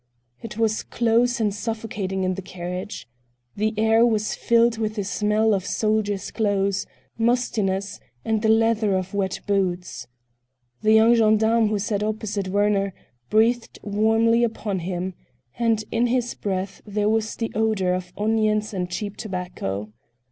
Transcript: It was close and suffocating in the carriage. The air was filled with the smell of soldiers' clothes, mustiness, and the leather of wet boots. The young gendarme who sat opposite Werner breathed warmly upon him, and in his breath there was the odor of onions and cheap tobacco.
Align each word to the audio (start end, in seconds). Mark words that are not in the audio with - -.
It 0.41 0.57
was 0.57 0.81
close 0.81 1.39
and 1.39 1.53
suffocating 1.53 2.23
in 2.23 2.33
the 2.33 2.41
carriage. 2.41 3.07
The 3.55 3.75
air 3.77 4.03
was 4.03 4.33
filled 4.33 4.79
with 4.79 4.95
the 4.95 5.03
smell 5.03 5.53
of 5.53 5.63
soldiers' 5.63 6.31
clothes, 6.31 6.87
mustiness, 7.19 7.99
and 8.25 8.41
the 8.41 8.49
leather 8.49 8.97
of 8.97 9.13
wet 9.13 9.41
boots. 9.45 10.07
The 10.81 10.93
young 10.93 11.13
gendarme 11.13 11.67
who 11.67 11.77
sat 11.77 12.01
opposite 12.01 12.47
Werner 12.47 12.95
breathed 13.29 13.77
warmly 13.83 14.43
upon 14.43 14.79
him, 14.79 15.13
and 15.59 15.83
in 15.91 16.07
his 16.07 16.33
breath 16.33 16.81
there 16.83 17.07
was 17.07 17.35
the 17.35 17.51
odor 17.53 17.93
of 17.93 18.11
onions 18.17 18.73
and 18.73 18.89
cheap 18.89 19.17
tobacco. 19.17 19.93